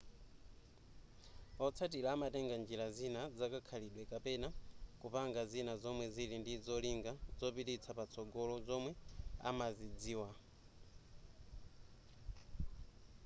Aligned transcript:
otsatira 1.65 2.07
amatenga 2.15 2.55
njira 2.61 2.87
zina 2.97 3.21
zakakhalidwe 3.37 4.03
kapena 4.11 4.47
kupanga 5.01 5.41
zina 5.51 5.73
zomwe 5.81 6.05
zili 6.15 6.35
ndi 6.41 6.53
zolinga 6.65 7.11
zopititsa 7.39 7.91
patsogolo 7.97 8.55
zomwe 8.67 8.91
amazidziwa 9.49 10.29